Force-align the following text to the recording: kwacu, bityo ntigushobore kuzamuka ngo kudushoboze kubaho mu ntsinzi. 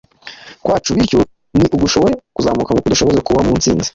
kwacu, 0.63 0.89
bityo 0.97 1.19
ntigushobore 1.55 2.13
kuzamuka 2.35 2.69
ngo 2.71 2.81
kudushoboze 2.83 3.19
kubaho 3.25 3.45
mu 3.47 3.53
ntsinzi. 3.59 3.89